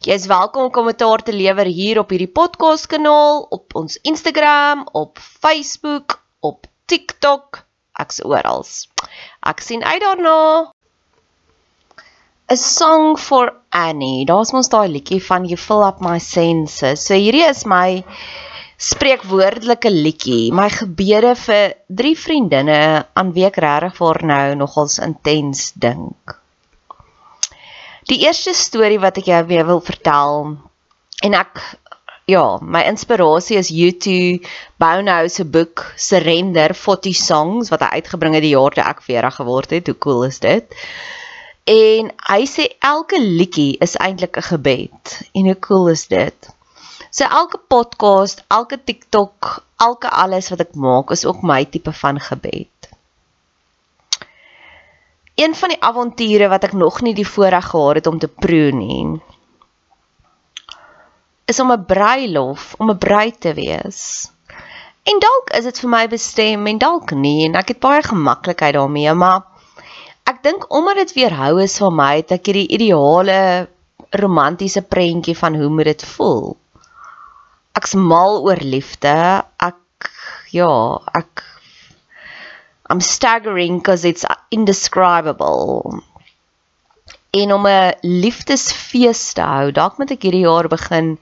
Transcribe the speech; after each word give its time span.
Jy 0.00 0.14
is 0.16 0.30
welkom 0.30 0.62
om 0.64 0.70
kommentaar 0.72 1.20
te 1.20 1.32
lewer 1.36 1.68
hier 1.68 1.98
op 2.00 2.12
hierdie 2.14 2.30
podcast 2.32 2.86
kanaal, 2.88 3.42
op 3.52 3.74
ons 3.76 3.98
Instagram, 4.08 4.86
op 4.96 5.20
Facebook, 5.20 6.14
op 6.40 6.64
TikTok, 6.88 7.58
ek's 8.00 8.22
oral. 8.24 8.64
Ek 9.44 9.60
sien 9.60 9.84
uit 9.84 10.00
daarna. 10.00 10.38
A 12.48 12.56
song 12.56 13.20
for 13.20 13.52
Annie. 13.76 14.24
Daar's 14.24 14.54
mos 14.56 14.72
daai 14.72 14.88
liedjie 14.88 15.20
van 15.28 15.44
You 15.44 15.60
Fill 15.60 15.84
Up 15.90 16.00
My 16.00 16.16
Senses. 16.16 17.04
So 17.04 17.20
hierdie 17.20 17.44
is 17.50 17.66
my 17.68 18.00
spreekwoordelike 18.80 19.92
liedjie, 19.92 20.46
my 20.48 20.70
gebede 20.80 21.36
vir 21.44 21.76
drie 21.92 22.16
vriendinne 22.16 22.82
aan 23.04 23.36
wie 23.36 23.50
ek 23.52 23.60
regtig 23.60 24.00
vir 24.00 24.26
nou 24.32 24.44
nogals 24.64 24.96
intens 25.04 25.74
dink. 25.76 26.39
Die 28.10 28.24
eerste 28.26 28.50
storie 28.58 28.98
wat 28.98 29.20
ek 29.20 29.28
jou 29.30 29.38
weer 29.46 29.62
wil 29.68 29.78
vertel 29.86 30.56
en 31.22 31.34
ek 31.38 31.60
ja, 32.30 32.42
my 32.58 32.80
inspirasie 32.88 33.58
is 33.60 33.70
U2 33.70 34.14
Bono 34.82 35.18
se 35.30 35.44
boek 35.46 35.84
Surrender 35.94 36.74
40 36.74 37.14
Songs 37.14 37.70
wat 37.70 37.84
hy 37.86 38.00
uitgebring 38.00 38.34
het 38.34 38.42
die 38.42 38.50
jaar 38.56 38.74
toe 38.74 38.82
ek 38.82 39.04
40 39.06 39.38
geword 39.38 39.76
het. 39.76 39.92
Hoe 39.92 39.98
cool 40.02 40.26
is 40.26 40.42
dit? 40.42 40.74
En 41.70 42.10
hy 42.32 42.40
sê 42.50 42.66
elke 42.90 43.22
liedjie 43.22 43.78
is 43.86 43.94
eintlik 44.02 44.42
'n 44.42 44.48
gebed. 44.48 45.14
En 45.30 45.46
hoe 45.52 45.58
cool 45.68 45.94
is 45.94 46.06
dit? 46.10 46.50
So 47.14 47.30
elke 47.30 47.62
podcast, 47.62 48.42
elke 48.50 48.78
TikTok, 48.82 49.62
elke 49.78 50.10
alles 50.10 50.50
wat 50.50 50.66
ek 50.66 50.74
maak 50.74 51.14
is 51.14 51.26
ook 51.26 51.46
my 51.46 51.62
tipe 51.64 51.94
van 52.02 52.18
gebed. 52.18 52.79
Een 55.40 55.54
van 55.56 55.72
die 55.72 55.80
avonture 55.80 56.48
wat 56.52 56.66
ek 56.68 56.74
nog 56.76 57.00
nie 57.00 57.14
die 57.16 57.28
voorreg 57.28 57.70
gehad 57.72 58.00
het 58.00 58.08
om 58.10 58.18
te 58.20 58.28
proe 58.28 58.72
nie, 58.76 59.20
is 61.48 61.60
om 61.60 61.72
'n 61.72 61.86
bruilof, 61.92 62.74
om 62.78 62.90
'n 62.90 62.98
bruid 62.98 63.40
te 63.40 63.54
wees. 63.54 64.30
En 65.02 65.18
dalk 65.18 65.50
is 65.58 65.64
dit 65.64 65.80
vir 65.82 65.90
my 65.90 66.04
bestem 66.08 66.66
en 66.66 66.78
dalk 66.78 67.12
nie 67.16 67.44
en 67.46 67.56
ek 67.56 67.72
het 67.72 67.80
baie 67.80 68.02
gemaklikheid 68.02 68.74
daarmee, 68.76 69.14
maar 69.14 69.42
ek 70.30 70.42
dink 70.42 70.66
omdat 70.68 71.00
dit 71.02 71.14
weerhou 71.18 71.62
is 71.62 71.78
van 71.78 71.96
my 71.96 72.14
dat 72.20 72.36
ek 72.38 72.50
hierdie 72.50 72.72
ideale 72.76 73.68
romantiese 74.10 74.82
prentjie 74.82 75.36
van 75.38 75.54
hoe 75.54 75.68
moet 75.68 75.84
dit 75.84 76.04
voel. 76.04 76.56
Ek's 77.78 77.94
mal 77.94 78.42
oor 78.42 78.60
liefde. 78.60 79.14
Ek 79.56 80.10
ja, 80.50 81.00
ek 81.14 81.44
I'm 82.90 83.00
staggering 83.00 83.78
because 83.78 84.04
it's 84.04 84.24
indescribable. 84.50 86.02
En 87.30 87.52
om 87.52 87.66
'n 87.66 87.94
liefdesfees 88.00 89.32
te 89.32 89.44
hou, 89.46 89.70
dalk 89.72 89.98
moet 89.98 90.10
ek 90.10 90.26
hierdie 90.26 90.42
jaar 90.46 90.68
begin 90.72 91.12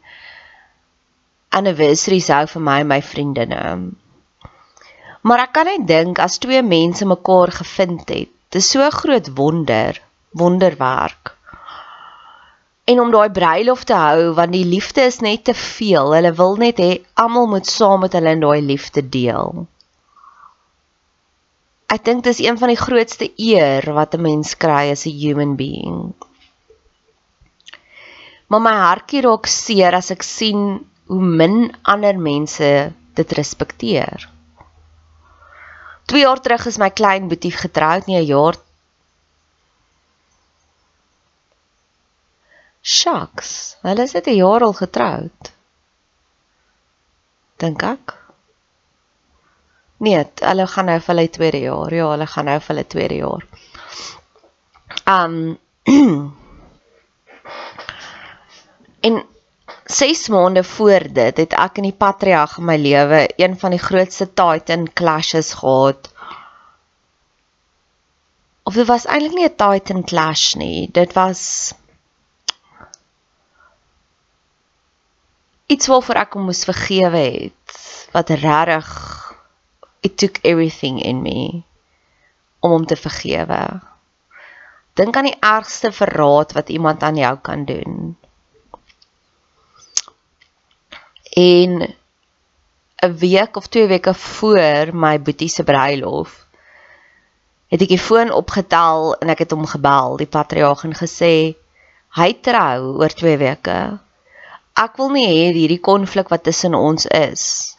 anniversaries 1.61 2.31
hou 2.33 2.47
vir 2.55 2.65
my 2.71 2.79
en 2.81 2.91
my 2.95 3.01
vriendinne. 3.11 3.61
Maar 5.21 5.45
ek 5.45 5.53
kan 5.53 5.69
net 5.73 5.87
dink 5.93 6.25
as 6.25 6.41
twee 6.41 6.62
mense 6.62 7.05
mekaar 7.05 7.53
gevind 7.61 8.09
het, 8.17 8.33
dis 8.49 8.71
so 8.71 8.81
'n 8.81 8.99
groot 9.00 9.29
wonder, 9.37 10.00
wonderwerk. 10.33 11.37
En 12.85 13.00
om 13.00 13.11
daai 13.12 13.29
bruilof 13.29 13.85
te 13.85 13.95
hou 14.06 14.33
want 14.41 14.56
die 14.56 14.65
liefde 14.65 15.03
is 15.12 15.21
net 15.21 15.45
te 15.45 15.55
veel. 15.55 16.15
Hulle 16.17 16.33
wil 16.33 16.56
net 16.56 16.79
hê 16.79 16.93
almal 17.15 17.47
moet 17.47 17.67
saam 17.67 18.00
met 18.00 18.12
hulle 18.12 18.31
in 18.31 18.41
daai 18.41 18.62
liefde 18.62 19.09
deel 19.09 19.69
ek 21.88 22.04
dink 22.04 22.25
dis 22.25 22.41
een 22.44 22.59
van 22.60 22.69
die 22.69 22.81
grootste 22.81 23.31
eer 23.37 23.87
wat 23.97 24.15
'n 24.15 24.22
mens 24.22 24.54
kry 24.62 24.91
as 24.93 25.06
'n 25.06 25.19
human 25.22 25.56
being. 25.56 26.12
Maar 28.49 28.60
my 28.60 28.76
hartjie 28.87 29.22
raak 29.22 29.47
seer 29.47 29.94
as 29.94 30.10
ek 30.10 30.22
sien 30.22 30.84
hoe 31.06 31.22
min 31.41 31.72
ander 31.82 32.16
mense 32.19 32.93
dit 33.15 33.32
respekteer. 33.32 34.29
2 36.08 36.20
jaar 36.20 36.40
terug 36.40 36.67
is 36.67 36.79
my 36.79 36.90
klein 36.90 37.29
boetie 37.29 37.52
getroud, 37.52 38.06
nie 38.06 38.17
'n 38.20 38.26
jaar. 38.26 38.56
Shucks, 42.82 43.76
hulle 43.82 44.02
is 44.02 44.12
net 44.12 44.26
'n 44.29 44.37
jaar 44.37 44.62
al 44.62 44.73
getroud. 44.73 45.52
Dink 47.58 47.82
ek. 47.82 48.18
Nee, 49.99 50.25
hulle 50.41 50.67
gaan 50.67 50.87
nou 50.87 50.99
vir 51.00 51.15
hulle 51.15 51.31
tweede 51.31 51.61
jaar. 51.61 51.95
Ja, 51.95 52.11
hulle 52.12 52.27
gaan 52.27 52.47
nou 52.50 52.59
vir 52.61 52.75
hulle 52.75 52.87
tweede 52.87 53.17
jaar. 53.23 53.47
Um 55.06 55.59
En 59.00 59.25
6 59.85 60.29
maande 60.29 60.65
voor 60.65 61.05
dit 61.12 61.37
het 61.37 61.53
ek 61.55 61.77
in 61.81 61.87
die 61.89 61.97
patriarg 61.97 62.56
in 62.59 62.67
my 62.67 62.77
lewe 62.77 63.21
een 63.37 63.55
van 63.59 63.71
die 63.71 63.81
grootste 63.81 64.27
titan 64.27 64.89
clashes 64.93 65.53
gehad. 65.61 66.11
Of 68.62 68.75
dit 68.75 68.87
was 68.87 69.06
eintlik 69.06 69.35
nie 69.35 69.49
'n 69.49 69.56
titan 69.56 70.05
clash 70.05 70.55
nie. 70.55 70.91
Dit 70.93 71.12
was 71.12 71.73
iets 75.67 75.87
waarvoor 75.87 76.15
ek 76.15 76.33
hom 76.33 76.45
moes 76.50 76.65
vergewe 76.65 77.25
het 77.25 77.79
wat 78.12 78.31
regtig 78.31 79.18
it 80.00 80.17
took 80.17 80.39
everything 80.43 81.00
in 81.00 81.23
me 81.23 81.65
om 82.61 82.71
hom 82.71 82.87
te 82.87 82.97
vergewe. 82.97 83.81
Dink 84.99 85.17
aan 85.17 85.31
die 85.31 85.39
ergste 85.41 85.93
verraad 85.93 86.53
wat 86.53 86.69
iemand 86.69 87.03
aan 87.03 87.17
jou 87.17 87.37
kan 87.39 87.65
doen. 87.65 88.17
En 91.37 91.95
'n 93.03 93.17
week 93.19 93.56
of 93.56 93.67
twee 93.67 93.87
weke 93.87 94.15
voor 94.15 94.91
my 94.93 95.21
boetie 95.23 95.49
se 95.49 95.65
bruilof 95.65 96.47
het 97.69 97.83
ek 97.85 97.89
die 97.89 98.00
foon 98.00 98.31
opgetel 98.33 99.15
en 99.21 99.29
ek 99.29 99.39
het 99.39 99.50
hom 99.50 99.67
gebel, 99.69 100.17
die 100.17 100.27
patriarg 100.27 100.85
en 100.85 100.97
gesê 100.97 101.55
hy 102.17 102.33
trou 102.41 102.97
oor 102.97 103.12
2 103.12 103.37
weke. 103.37 103.99
Ek 104.73 104.97
wil 104.97 105.11
nie 105.12 105.27
hê 105.29 105.53
hierdie 105.53 105.81
konflik 105.81 106.29
wat 106.33 106.43
tussen 106.49 106.75
ons 106.75 107.06
is 107.06 107.77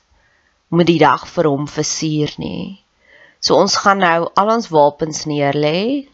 moet 0.70 0.88
die 0.90 1.00
dag 1.02 1.26
vir 1.28 1.50
hom 1.50 1.68
versier 1.68 2.34
nie. 2.42 2.80
So 3.42 3.58
ons 3.58 3.78
gaan 3.84 4.02
nou 4.04 4.30
al 4.36 4.54
ons 4.54 4.70
wapens 4.74 5.26
neerlê 5.30 6.10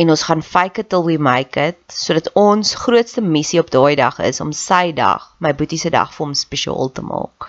en 0.00 0.12
ons 0.12 0.24
gaan 0.28 0.42
fake 0.44 0.84
it 0.84 0.90
till 0.92 1.04
we 1.04 1.16
make 1.18 1.60
it 1.60 1.78
sodat 1.92 2.30
ons 2.36 2.74
grootste 2.84 3.24
missie 3.24 3.60
op 3.60 3.72
daai 3.72 3.96
dag 3.98 4.18
is 4.24 4.40
om 4.44 4.52
sy 4.52 4.92
dag, 4.96 5.30
my 5.40 5.52
boetie 5.56 5.80
se 5.80 5.92
dag 5.92 6.12
vir 6.12 6.26
hom 6.26 6.34
spesiaal 6.36 6.92
te 6.92 7.04
maak. 7.04 7.48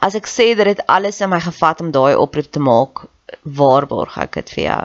As 0.00 0.16
ek 0.16 0.28
sê 0.30 0.52
dat 0.56 0.70
dit 0.70 0.82
alles 0.88 1.20
in 1.20 1.30
my 1.30 1.40
gevat 1.44 1.82
om 1.84 1.92
daai 1.94 2.16
oproep 2.16 2.50
te 2.50 2.62
maak, 2.62 3.04
waarborg 3.44 4.16
ek 4.22 4.40
dit 4.40 4.54
vir 4.56 4.64
jou. 4.64 4.84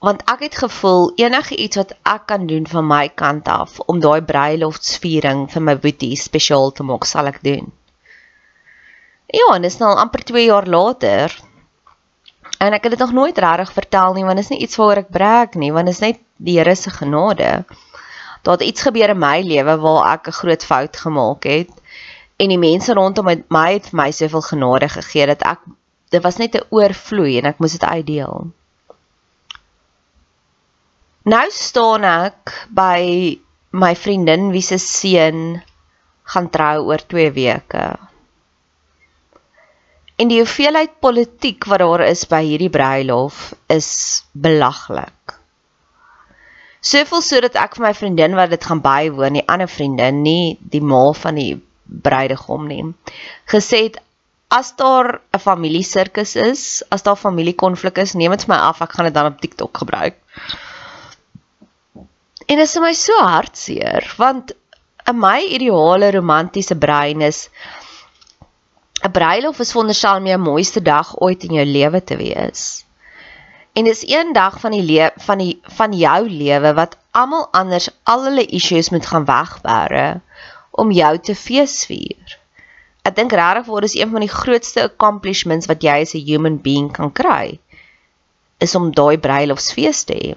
Want 0.00 0.22
ek 0.32 0.46
het 0.46 0.56
gevoel 0.62 1.10
enige 1.20 1.56
iets 1.60 1.76
wat 1.76 1.92
ek 2.08 2.26
kan 2.32 2.46
doen 2.48 2.66
van 2.66 2.86
my 2.88 3.08
kant 3.22 3.48
af 3.48 3.76
om 3.84 4.00
daai 4.00 4.22
bruiloftsviering 4.24 5.44
vir 5.52 5.62
my 5.62 5.76
boetie 5.76 6.16
spesiaal 6.16 6.72
te 6.72 6.86
maak, 6.88 7.04
sal 7.04 7.28
ek 7.28 7.42
doen. 7.44 7.68
Ja, 9.28 9.52
en 9.54 9.62
dis 9.62 9.76
nou 9.78 9.92
amper 10.00 10.24
2 10.24 10.46
jaar 10.46 10.66
later. 10.66 11.36
En 12.58 12.72
ek 12.72 12.88
het 12.88 12.96
dit 12.96 13.02
nog 13.04 13.12
nooit 13.12 13.38
regtig 13.38 13.72
vertel 13.72 14.16
nie, 14.16 14.24
want 14.24 14.40
dit 14.40 14.44
is 14.44 14.52
nie 14.54 14.62
iets 14.64 14.80
waaroor 14.80 15.02
ek 15.04 15.12
brag 15.12 15.58
nie, 15.60 15.72
want 15.72 15.86
dit 15.86 15.94
is 15.94 16.02
net 16.04 16.22
die 16.36 16.56
Here 16.58 16.74
se 16.74 16.90
genade. 16.90 17.50
Daar 18.42 18.56
het 18.56 18.64
iets 18.64 18.82
gebeur 18.88 19.12
in 19.12 19.20
my 19.20 19.40
lewe 19.44 19.76
waar 19.84 20.14
ek 20.14 20.28
'n 20.28 20.38
groot 20.40 20.64
fout 20.64 20.96
gemaak 20.96 21.44
het 21.44 21.70
en 22.40 22.48
die 22.48 22.58
mense 22.58 22.94
rondom 22.96 23.28
my 23.48 23.72
het 23.72 23.90
vir 23.92 24.00
my 24.00 24.10
soveel 24.10 24.40
genade 24.40 24.88
gegee 24.88 25.26
dat 25.26 25.42
ek 25.42 25.60
dit 26.08 26.22
was 26.22 26.36
net 26.36 26.56
'n 26.56 26.66
oorvloei 26.70 27.38
en 27.38 27.44
ek 27.52 27.58
moes 27.58 27.76
dit 27.76 27.84
uitdeel. 27.84 28.50
Nou 31.28 31.46
staan 31.52 32.04
ek 32.08 32.52
by 32.72 33.00
my 33.76 33.90
vriendin 33.94 34.48
wie 34.54 34.64
se 34.64 34.78
seun 34.80 35.60
gaan 36.32 36.48
trou 36.48 36.86
oor 36.88 37.02
2 37.12 37.32
weke. 37.36 37.84
En 40.16 40.28
die 40.32 40.40
hoeveelheid 40.40 40.96
politiek 41.00 41.66
wat 41.68 41.82
daar 41.84 42.06
is 42.06 42.24
by 42.28 42.40
hierdie 42.44 42.72
bruilof 42.72 43.50
is 43.68 43.90
belaglik. 44.32 45.36
Soveel 46.80 47.20
sodat 47.20 47.58
ek 47.60 47.76
vir 47.76 47.86
my 47.90 47.92
vriendin 47.96 48.38
wat 48.38 48.54
dit 48.54 48.64
gaan 48.64 48.80
bywoon, 48.80 49.36
die 49.36 49.44
ander 49.44 49.68
vriendin, 49.68 50.22
nie 50.24 50.56
die 50.72 50.80
ma 50.80 51.10
van 51.12 51.36
die 51.36 51.60
bruidegom 51.84 52.64
nie, 52.68 52.84
gesê 53.52 53.84
het 53.90 54.00
as 54.48 54.72
daar 54.80 55.20
'n 55.36 55.38
familie 55.38 55.84
sirkus 55.84 56.36
is, 56.36 56.82
as 56.88 57.02
daar 57.02 57.16
familiekonflik 57.16 57.98
is, 57.98 58.14
neem 58.14 58.32
dit 58.32 58.44
vir 58.44 58.56
my 58.56 58.60
af, 58.72 58.80
ek 58.80 58.92
gaan 58.92 59.04
dit 59.04 59.14
dan 59.14 59.32
op 59.32 59.40
TikTok 59.40 59.84
gebruik. 59.84 60.16
En 62.50 62.58
dit 62.58 62.66
is 62.66 62.80
my 62.82 62.90
so 62.98 63.14
hartseer 63.22 64.06
want 64.18 64.50
in 65.10 65.18
my 65.22 65.38
ideale 65.56 66.08
romantiese 66.16 66.74
brein 66.84 67.22
is 67.22 67.48
'n 69.06 69.10
bruilof 69.18 69.60
is 69.64 69.72
wonderstel 69.76 70.16
om 70.20 70.26
jou 70.26 70.38
mooiste 70.38 70.82
dag 70.88 71.12
ooit 71.26 71.44
in 71.48 71.54
jou 71.58 71.66
lewe 71.66 72.00
te 72.04 72.16
wees. 72.16 72.62
En 73.72 73.84
dis 73.84 74.02
een 74.08 74.32
dag 74.32 74.58
van 74.60 74.74
die 74.74 75.10
van 75.26 75.38
die 75.38 75.60
van 75.78 75.94
jou 75.94 76.28
lewe 76.28 76.72
wat 76.74 76.96
almal 77.10 77.46
anders 77.60 77.88
al 78.02 78.24
hulle 78.24 78.46
issues 78.58 78.90
moet 78.90 79.06
gaan 79.06 79.24
wegbere 79.24 80.20
om 80.70 80.90
jou 80.90 81.12
te 81.18 81.34
feesvier. 81.34 82.38
Ek 83.02 83.14
dink 83.16 83.32
regtig 83.32 83.70
word 83.70 83.86
is 83.88 83.94
een 83.94 84.10
van 84.10 84.26
die 84.26 84.34
grootste 84.34 84.82
accomplishments 84.90 85.70
wat 85.70 85.86
jy 85.86 86.00
as 86.02 86.14
'n 86.14 86.26
human 86.26 86.58
being 86.66 86.90
kan 86.98 87.12
kry 87.12 87.60
is 88.58 88.74
om 88.74 88.90
daai 88.90 89.18
bruilofsfees 89.18 90.04
te 90.04 90.18
hê. 90.18 90.34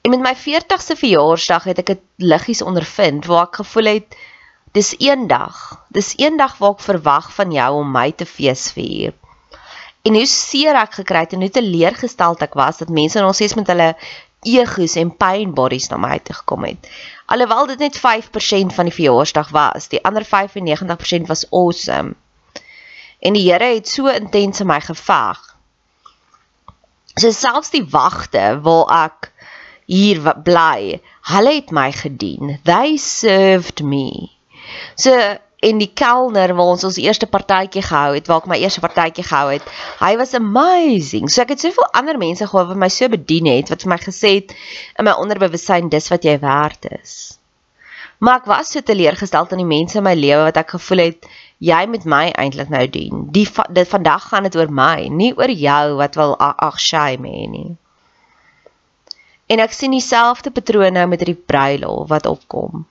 En 0.00 0.10
met 0.10 0.20
my 0.20 0.34
40ste 0.36 0.96
verjaarsdag 0.96 1.66
het 1.68 1.80
ek 1.82 1.90
dit 1.92 2.04
liggies 2.16 2.62
ondervind 2.64 3.26
waar 3.28 3.50
ek 3.50 3.60
gevoel 3.60 3.90
het 3.94 4.16
dis 4.72 4.94
eendag. 4.98 5.58
Dis 5.92 6.14
eendag 6.16 6.56
waar 6.58 6.78
ek 6.78 6.86
verwag 6.86 7.28
van 7.36 7.52
jou 7.52 7.70
om 7.82 7.90
my 7.92 8.08
te 8.12 8.26
feesvier. 8.26 9.12
En 10.02 10.16
hoe 10.16 10.26
seer 10.26 10.78
ek 10.80 11.02
gekry 11.02 11.26
het 11.26 11.36
en 11.36 11.44
hoe 11.44 11.52
teleurgesteld 11.52 12.40
ek 12.46 12.56
was 12.56 12.80
dat 12.80 12.88
mense 12.88 13.20
nog 13.20 13.36
steeds 13.36 13.58
met 13.58 13.68
hulle 13.68 13.90
egos 14.48 14.96
en 14.96 15.12
pain 15.16 15.52
bodies 15.52 15.90
na 15.90 15.98
my 16.00 16.16
toe 16.24 16.38
gekom 16.38 16.64
het. 16.64 16.88
Alhoewel 17.28 17.66
dit 17.74 17.84
net 17.84 18.00
5% 18.00 18.72
van 18.76 18.88
die 18.88 18.94
verjaarsdag 18.96 19.50
was, 19.52 19.90
die 19.92 20.00
ander 20.04 20.24
95% 20.24 21.28
was 21.28 21.44
awesome. 21.50 22.16
En 23.20 23.36
die 23.36 23.44
Here 23.50 23.74
het 23.74 23.88
so 23.88 24.08
intens 24.08 24.60
in 24.64 24.66
my 24.66 24.80
geveg. 24.80 25.42
So 27.20 27.30
selfs 27.36 27.74
die 27.74 27.84
wagte 27.84 28.60
waar 28.64 28.88
ek 29.04 29.29
hier 29.90 30.22
bly. 30.46 31.00
Hulle 31.32 31.54
het 31.58 31.72
my 31.74 31.90
gedien. 31.92 32.58
They 32.68 32.96
served 32.96 33.82
me. 33.82 34.30
So 34.94 35.14
en 35.60 35.80
die 35.80 35.90
kelner 35.92 36.54
waar 36.56 36.72
ons 36.72 36.86
ons 36.88 36.96
eerste 37.02 37.26
partytjie 37.28 37.82
gehou 37.84 38.14
het, 38.14 38.28
waar 38.30 38.40
ek 38.40 38.48
my 38.48 38.56
eerste 38.62 38.80
partytjie 38.80 39.26
gehou 39.26 39.50
het, 39.52 39.66
hy 40.00 40.14
was 40.20 40.32
amazing. 40.38 41.28
So 41.28 41.44
ek 41.44 41.52
het 41.56 41.66
soveel 41.66 41.90
ander 41.96 42.16
mense 42.20 42.48
gehad 42.48 42.70
wat 42.70 42.80
my 42.80 42.88
so 42.92 43.10
bedien 43.12 43.50
het, 43.50 43.68
wat 43.72 43.84
vir 43.84 43.92
my 43.92 43.98
gesê 44.00 44.32
het 44.38 44.54
in 44.96 45.08
my 45.08 45.16
onderbewussyn 45.20 45.92
dis 45.92 46.08
wat 46.12 46.24
jy 46.24 46.38
werd 46.40 46.88
is. 47.02 47.18
Maar 48.20 48.40
ek 48.40 48.48
was 48.52 48.72
so 48.72 48.84
teleurgesteld 48.84 49.52
aan 49.52 49.62
die 49.62 49.68
mense 49.68 50.00
in 50.00 50.04
my 50.06 50.16
lewe 50.16 50.48
wat 50.48 50.60
ek 50.60 50.74
gevoel 50.78 51.06
het 51.08 51.28
jy 51.60 51.82
met 51.92 52.08
my 52.08 52.24
eintlik 52.40 52.72
nou 52.72 52.86
dien. 52.88 53.26
Die 53.36 53.46
dit 53.76 53.88
vandag 53.88 54.30
gaan 54.30 54.48
dit 54.48 54.56
oor 54.56 54.72
my, 54.72 55.08
nie 55.12 55.32
oor 55.36 55.52
jou 55.52 55.84
wat 56.00 56.16
wil 56.20 56.36
ag 56.40 56.80
shame 56.80 57.28
hê 57.28 57.46
nie. 57.52 57.70
En 59.50 59.62
ek 59.62 59.74
sien 59.74 59.94
dieselfde 59.94 60.52
patroon 60.54 60.94
nou 60.94 61.06
met 61.10 61.24
hierdie 61.24 61.42
bruilof 61.52 62.06
wat 62.12 62.28
opkom. 62.30 62.84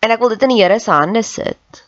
En 0.00 0.10
ek 0.10 0.18
wil 0.22 0.32
dit 0.34 0.42
in 0.46 0.54
die 0.54 0.62
Here 0.62 0.78
se 0.82 0.90
hande 0.90 1.22
sit. 1.26 1.84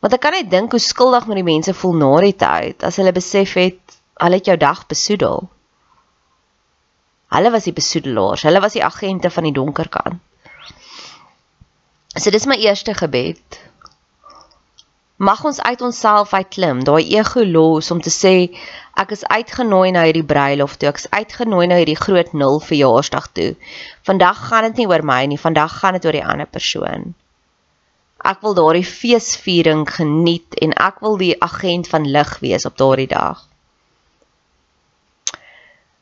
Want 0.00 0.14
ek 0.14 0.22
kan 0.22 0.36
net 0.36 0.50
dink 0.50 0.72
hoe 0.72 0.80
skuldig 0.80 1.26
met 1.28 1.40
die 1.40 1.46
mense 1.46 1.74
voel 1.74 1.96
na 2.00 2.10
die 2.24 2.36
tyd 2.38 2.84
as 2.86 3.00
hulle 3.00 3.12
besef 3.12 3.56
het 3.58 3.98
hulle 4.18 4.38
het 4.40 4.48
jou 4.50 4.56
dag 4.58 4.84
besoedel. 4.90 5.44
Hulle 7.34 7.50
was 7.52 7.66
die 7.68 7.76
besoedelaars, 7.76 8.42
hulle 8.48 8.62
was 8.64 8.74
die 8.74 8.84
agente 8.84 9.30
van 9.30 9.46
die 9.46 9.54
donker 9.54 9.90
kant. 9.92 10.22
So 12.16 12.32
dis 12.34 12.48
my 12.50 12.56
eerste 12.58 12.96
gebed 12.98 13.60
mag 15.18 15.44
ons 15.44 15.58
uit 15.60 15.80
onsself 15.82 16.32
uitklim, 16.32 16.84
daai 16.86 17.02
ego 17.18 17.42
los 17.42 17.90
om 17.90 18.00
te 18.00 18.10
sê 18.14 18.34
ek 19.02 19.14
is 19.16 19.24
uitgenooi 19.26 19.90
na 19.94 20.04
hierdie 20.06 20.26
bruilof 20.26 20.76
toe, 20.78 20.92
ek 20.92 21.00
is 21.02 21.08
uitgenooi 21.10 21.66
na 21.66 21.80
hierdie 21.80 21.98
groot 21.98 22.30
nul 22.38 22.60
verjaarsdag 22.62 23.26
toe. 23.34 23.48
Vandag 24.06 24.44
gaan 24.46 24.68
dit 24.68 24.82
nie 24.82 24.88
oor 24.90 25.02
my 25.02 25.24
nie, 25.26 25.40
vandag 25.42 25.74
gaan 25.80 25.98
dit 25.98 26.06
oor 26.06 26.18
die 26.20 26.24
ander 26.24 26.46
persoon. 26.46 27.12
Ek 28.22 28.42
wil 28.46 28.54
daardie 28.58 28.86
feesviering 28.86 29.84
geniet 29.90 30.54
en 30.62 30.74
ek 30.86 31.02
wil 31.02 31.18
die 31.18 31.34
agent 31.42 31.90
van 31.90 32.06
lig 32.06 32.32
wees 32.42 32.66
op 32.70 32.78
daardie 32.78 33.10
dag. 33.10 33.42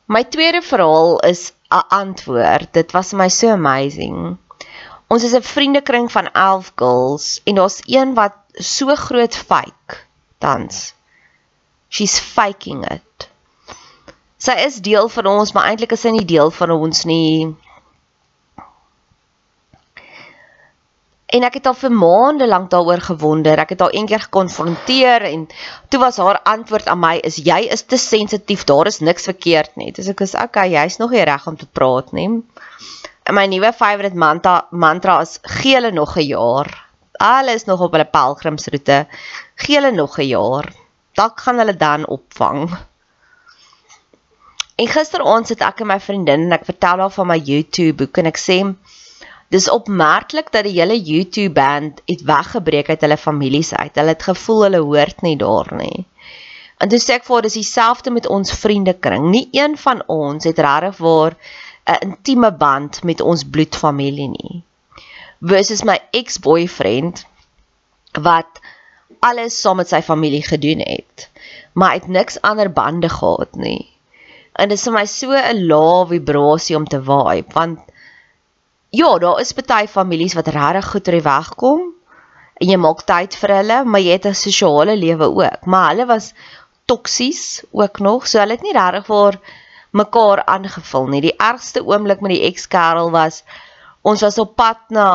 My 0.07 0.23
tweede 0.23 0.61
verhaal 0.61 1.19
is 1.25 1.51
'n 1.73 1.83
antwoord. 1.89 2.73
Dit 2.73 2.93
was 2.93 3.13
my 3.13 3.27
so 3.29 3.49
amazing. 3.49 4.37
Ons 5.07 5.23
is 5.23 5.33
'n 5.33 5.41
vriendekring 5.41 6.11
van 6.11 6.31
11 6.31 6.71
girls 6.75 7.41
en 7.43 7.55
daar's 7.55 7.81
een 7.85 8.13
wat 8.13 8.33
so 8.53 8.95
groot 8.95 9.35
fake 9.35 10.03
tans. 10.37 10.93
She's 11.89 12.19
faking 12.19 12.83
it. 12.91 13.29
Sy 14.37 14.53
is 14.65 14.81
deel 14.85 15.09
van 15.09 15.25
ons, 15.25 15.51
maar 15.51 15.65
eintlik 15.69 15.91
is 15.95 16.03
sy 16.05 16.11
nie 16.13 16.25
deel 16.25 16.51
van 16.51 16.71
ons 16.71 17.05
nie. 17.09 17.55
En 21.27 21.43
ek 21.43 21.57
het 21.59 21.65
al 21.67 21.75
vir 21.75 21.91
maande 21.91 22.47
lank 22.47 22.69
daaroor 22.71 23.01
gewonder. 23.03 23.59
Ek 23.59 23.73
het 23.75 23.81
haar 23.83 23.95
eendag 23.95 24.27
gekonfronteer 24.27 25.25
en 25.27 25.47
toe 25.89 25.99
was 25.99 26.19
haar 26.23 26.39
antwoord 26.47 26.87
aan 26.87 27.01
my 27.01 27.15
is 27.27 27.39
jy 27.43 27.59
is 27.71 27.83
te 27.83 27.97
sensitief. 27.99 28.63
Daar 28.69 28.87
is 28.87 28.99
niks 28.99 29.27
verkeerd 29.27 29.75
nie. 29.75 29.91
Dis 29.91 30.07
ek 30.07 30.23
is 30.23 30.35
okay, 30.39 30.69
jy's 30.71 30.99
nog 31.01 31.11
nie 31.11 31.25
reg 31.27 31.47
om 31.47 31.57
te 31.59 31.67
praat 31.67 32.13
nie. 32.15 32.29
My 33.31 33.45
nuwe 33.47 33.73
favorite 33.73 34.15
mantra 34.15 34.67
mantra 34.71 35.21
is 35.21 35.39
gee 35.43 35.75
hulle 35.75 35.91
nog 35.91 36.17
'n 36.17 36.27
jaar 36.27 36.87
alles 37.17 37.65
nog 37.65 37.81
op 37.81 37.91
hulle 37.91 38.05
pelgrimsroete. 38.05 39.07
Gee 39.55 39.75
hulle 39.75 39.91
nog 39.91 40.17
'n 40.17 40.27
jaar. 40.27 40.73
Dalk 41.13 41.39
gaan 41.39 41.57
hulle 41.57 41.75
dan 41.75 42.07
opvang. 42.07 42.77
En 44.75 44.87
gisteraand 44.87 45.47
sit 45.47 45.61
ek 45.61 45.79
en 45.79 45.87
my 45.87 45.99
vriendin 45.99 46.41
en 46.41 46.51
ek 46.51 46.65
vertel 46.65 46.99
haar 46.99 47.09
van 47.09 47.27
my 47.27 47.37
YouTube 47.37 48.03
boek 48.03 48.17
en 48.17 48.25
ek 48.25 48.37
sê 48.37 48.75
dis 49.49 49.69
opmerklik 49.69 50.51
dat 50.51 50.63
die 50.63 50.79
hele 50.79 51.01
YouTube 51.01 51.53
band 51.53 52.01
het 52.05 52.21
weggebreek 52.21 52.89
uit 52.89 53.01
hulle 53.01 53.17
families 53.17 53.73
uit. 53.73 53.95
Hulle 53.95 54.13
het 54.13 54.23
gevoel 54.23 54.61
hulle 54.63 54.77
hoort 54.77 55.21
nie 55.21 55.37
daar 55.37 55.73
nie. 55.73 56.05
En 56.77 56.89
dis 56.89 57.09
ek 57.09 57.23
voor 57.23 57.41
dis 57.41 57.53
dieselfde 57.53 58.11
met 58.11 58.27
ons 58.27 58.51
vriendekring. 58.51 59.29
Nie 59.29 59.47
een 59.51 59.77
van 59.77 60.03
ons 60.05 60.43
het 60.43 60.59
regtig 60.59 60.97
waar 60.97 61.33
'n 61.87 61.99
intieme 62.07 62.51
band 62.51 63.03
met 63.03 63.21
ons 63.21 63.43
bloedfamilie 63.43 64.29
nie. 64.29 64.63
Versus 65.39 65.83
my 65.83 65.99
ex-boyfriend 66.11 67.25
wat 68.11 68.59
alles 69.19 69.61
saam 69.61 69.77
met 69.81 69.89
sy 69.89 70.01
familie 70.01 70.43
gedoen 70.43 70.81
het, 70.83 71.29
maar 71.73 71.93
het 71.93 72.07
niks 72.07 72.41
ander 72.41 72.71
bande 72.71 73.09
gehad 73.09 73.55
nie. 73.55 73.87
En 74.53 74.69
dit 74.69 74.77
is 74.77 74.83
vir 74.83 74.93
my 74.93 75.05
so 75.05 75.31
'n 75.31 75.67
lae 75.69 76.05
vibrasie 76.11 76.75
om 76.75 76.85
te 76.85 77.01
waai, 77.01 77.43
want 77.53 77.79
ja, 78.89 79.17
daar 79.17 79.39
is 79.39 79.53
baie 79.53 79.87
families 79.87 80.33
wat 80.33 80.47
regtig 80.47 80.91
goed 80.91 81.07
oor 81.07 81.17
die 81.19 81.29
weg 81.29 81.49
kom 81.55 81.81
en 82.57 82.69
jy 82.71 82.77
maak 82.77 83.03
tyd 83.05 83.35
vir 83.35 83.53
hulle, 83.59 83.83
maar 83.85 84.01
jy 84.01 84.11
het 84.17 84.25
'n 84.25 84.33
sosiale 84.33 84.95
lewe 84.95 85.27
ook, 85.29 85.65
maar 85.65 85.89
hulle 85.91 86.05
was 86.05 86.33
toksies 86.85 87.63
ook 87.71 87.99
nog, 87.99 88.27
so 88.27 88.39
hulle 88.39 88.55
het 88.57 88.61
nie 88.61 88.73
regtig 88.73 89.05
vir 89.05 89.39
mekaar 89.97 90.43
aangevul 90.45 91.09
nie. 91.11 91.21
Die 91.25 91.35
ergste 91.41 91.83
oomblik 91.85 92.21
met 92.23 92.35
die 92.35 92.45
ex-kerel 92.49 93.11
was 93.15 93.43
ons 94.07 94.23
was 94.23 94.37
op 94.41 94.55
pad 94.59 94.79
na 94.93 95.07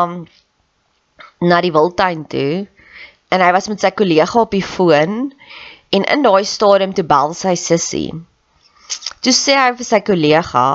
na 1.42 1.60
die 1.64 1.72
wildtuin 1.74 2.26
toe 2.30 2.66
en 3.32 3.42
hy 3.42 3.50
was 3.56 3.68
met 3.70 3.82
sy 3.82 3.90
kollega 3.96 4.42
op 4.42 4.52
die 4.54 4.64
foon 4.64 5.32
en 5.96 6.04
in 6.14 6.24
daai 6.26 6.44
stadium 6.48 6.92
toe 6.96 7.06
bel 7.08 7.34
sy 7.36 7.54
sussie. 7.58 8.10
Toe 9.24 9.32
sê 9.36 9.56
hy 9.56 9.70
vir 9.78 9.88
sy 9.88 10.00
kollega, 10.04 10.66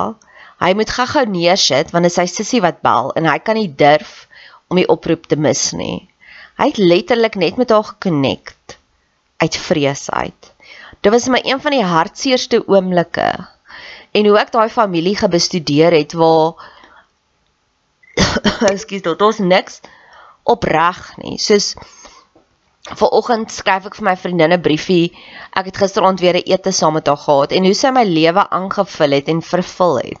hy 0.62 0.70
moet 0.78 0.92
gou-gou 0.94 1.24
neersit 1.30 1.92
want 1.94 2.06
dit 2.06 2.12
is 2.12 2.18
sy 2.20 2.26
sussie 2.30 2.62
wat 2.64 2.82
bel 2.86 3.12
en 3.18 3.28
hy 3.30 3.38
kan 3.44 3.58
nie 3.58 3.70
durf 3.70 4.26
om 4.68 4.80
die 4.80 4.88
oproep 4.90 5.28
te 5.30 5.38
mis 5.40 5.70
nie. 5.78 6.08
Hy 6.58 6.72
het 6.72 6.80
letterlik 6.82 7.38
net 7.38 7.58
met 7.60 7.70
haar 7.70 7.86
gekonnekt 7.92 8.78
uit 9.38 9.60
vrees 9.68 10.08
uit. 10.10 10.52
Dit 11.00 11.12
was 11.14 11.28
my 11.30 11.38
een 11.46 11.60
van 11.62 11.76
die 11.76 11.84
hartseerste 11.86 12.64
oomblikke. 12.66 13.28
En 14.12 14.26
hoe 14.26 14.38
ek 14.38 14.52
daai 14.52 14.68
familie 14.72 15.16
gebestudeer 15.16 15.92
het 15.92 16.12
waar 16.12 16.56
ekskuus, 18.72 19.02
dit 19.02 19.20
was 19.20 19.38
niks 19.38 19.80
opreg 20.48 21.16
nie. 21.22 21.38
Soos 21.38 21.74
Vanoggend 22.96 23.50
skryf 23.52 23.84
ek 23.90 23.96
vir 23.98 24.04
my 24.06 24.14
vriendin 24.16 24.52
'n 24.54 24.62
briefie. 24.64 25.12
Ek 25.52 25.66
het 25.68 25.76
gisteraand 25.76 26.20
weer 26.20 26.36
'n 26.38 26.48
ete 26.48 26.72
saam 26.72 26.94
met 26.96 27.06
haar 27.06 27.20
gehad 27.20 27.52
en 27.52 27.64
hoe 27.64 27.74
sy 27.74 27.90
my 27.92 28.04
lewe 28.04 28.44
aangevul 28.48 29.12
het 29.12 29.28
en 29.28 29.42
vervul 29.42 29.98
het. 29.98 30.20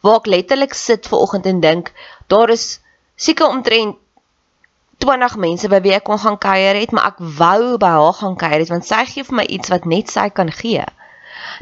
Waar 0.00 0.16
ek 0.20 0.26
letterlik 0.26 0.74
sit 0.74 1.06
vanoggend 1.06 1.46
en 1.46 1.60
dink, 1.60 1.92
daar 2.26 2.48
is 2.48 2.80
seker 3.16 3.48
omtrent 3.48 3.96
20 4.98 5.36
mense 5.36 5.68
by 5.68 5.80
wie 5.80 5.92
ek 5.92 6.04
kon 6.04 6.18
gaan 6.18 6.38
kuier 6.38 6.74
het, 6.74 6.92
maar 6.92 7.12
ek 7.12 7.18
wou 7.18 7.76
by 7.76 7.92
haar 7.96 8.16
gaan 8.16 8.36
kuier 8.36 8.60
het 8.64 8.72
want 8.72 8.86
sy 8.86 9.04
gee 9.04 9.24
vir 9.24 9.36
my 9.36 9.44
iets 9.44 9.68
wat 9.68 9.84
net 9.84 10.10
sy 10.10 10.28
kan 10.28 10.52
gee. 10.52 10.84